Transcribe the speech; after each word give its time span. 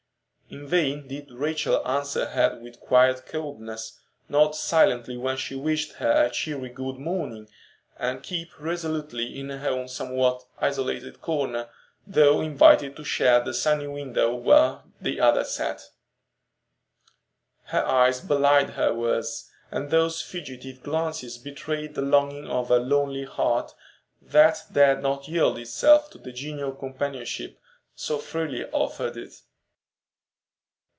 In 0.53 0.67
vain 0.67 1.07
did 1.07 1.31
Rachel 1.31 1.81
answer 1.87 2.25
her 2.25 2.59
with 2.61 2.81
quiet 2.81 3.25
coldness, 3.25 3.97
nod 4.27 4.53
silently 4.53 5.15
when 5.15 5.37
she 5.37 5.55
wished 5.55 5.93
her 5.93 6.11
a 6.25 6.29
cheery 6.29 6.67
"good 6.67 6.97
morning," 6.97 7.47
and 7.97 8.21
keep 8.21 8.59
resolutely 8.59 9.39
in 9.39 9.47
her 9.47 9.69
own 9.69 9.87
somewhat 9.87 10.43
isolated 10.59 11.21
corner, 11.21 11.69
though 12.05 12.41
invited 12.41 12.97
to 12.97 13.05
share 13.05 13.39
the 13.39 13.53
sunny 13.53 13.87
window 13.87 14.35
where 14.35 14.81
the 14.99 15.21
other 15.21 15.45
sat. 15.45 15.83
Her 17.67 17.85
eyes 17.85 18.19
belied 18.19 18.71
her 18.71 18.93
words, 18.93 19.49
and 19.71 19.89
those 19.89 20.21
fugitive 20.21 20.83
glances 20.83 21.37
betrayed 21.37 21.95
the 21.95 22.01
longing 22.01 22.47
of 22.49 22.69
a 22.69 22.77
lonely 22.77 23.23
heart 23.23 23.73
that 24.21 24.63
dared 24.69 25.01
not 25.01 25.29
yield 25.29 25.57
itself 25.57 26.09
to 26.09 26.17
the 26.17 26.33
genial 26.33 26.73
companionship 26.73 27.57
so 27.95 28.17
freely 28.17 28.65
offered 28.71 29.15
it. 29.15 29.31